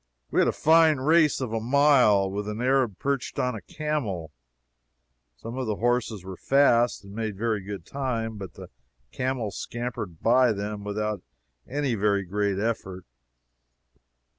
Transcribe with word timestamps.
We 0.31 0.41
had 0.41 0.47
a 0.47 0.51
fine 0.51 0.97
race, 0.97 1.39
of 1.39 1.53
a 1.53 1.59
mile, 1.59 2.31
with 2.31 2.47
an 2.49 2.59
Arab 2.59 2.97
perched 2.97 3.37
on 3.37 3.53
a 3.53 3.61
camel. 3.61 4.31
Some 5.35 5.59
of 5.59 5.67
the 5.67 5.75
horses 5.75 6.23
were 6.25 6.37
fast, 6.37 7.03
and 7.03 7.13
made 7.13 7.37
very 7.37 7.61
good 7.61 7.85
time, 7.85 8.37
but 8.37 8.55
the 8.55 8.71
camel 9.11 9.51
scampered 9.51 10.19
by 10.19 10.53
them 10.53 10.83
without 10.83 11.21
any 11.67 11.93
very 11.93 12.23
great 12.23 12.57
effort. 12.57 13.05